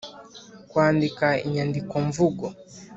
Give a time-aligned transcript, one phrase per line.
[0.69, 2.45] kwandika inyandikomvugo